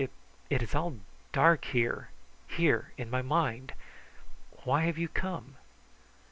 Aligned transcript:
It 0.49 0.63
is 0.63 0.73
all 0.73 0.97
dark 1.31 1.63
here 1.65 2.09
here 2.47 2.91
in 2.97 3.07
my 3.11 3.21
mind. 3.21 3.75
Why 4.63 4.85
have 4.85 4.97
you 4.97 5.07
come?" 5.07 5.57